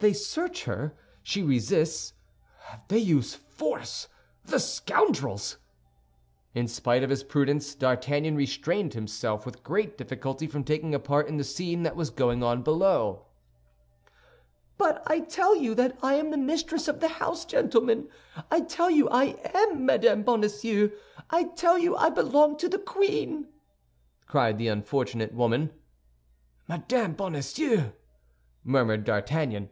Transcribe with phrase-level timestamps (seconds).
[0.00, 2.12] They search her; she resists;
[2.88, 5.56] they use force—the scoundrels!"
[6.52, 11.26] In spite of his prudence, D'Artagnan restrained himself with great difficulty from taking a part
[11.26, 13.28] in the scene that was going on below.
[14.76, 18.10] "But I tell you that I am the mistress of the house, gentlemen!
[18.50, 20.90] I tell you I am Madame Bonacieux;
[21.30, 23.48] I tell you I belong to the queen!"
[24.26, 25.70] cried the unfortunate woman.
[26.68, 27.94] "Madame Bonacieux!"
[28.62, 29.70] murmured D'Artagnan.